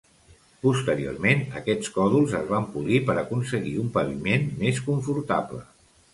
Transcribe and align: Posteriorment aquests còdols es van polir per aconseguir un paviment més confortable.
Posteriorment 0.61 1.43
aquests 1.59 1.91
còdols 1.97 2.33
es 2.39 2.47
van 2.55 2.65
polir 2.77 2.99
per 3.11 3.17
aconseguir 3.25 3.75
un 3.83 3.93
paviment 4.01 4.51
més 4.65 4.83
confortable. 4.89 5.63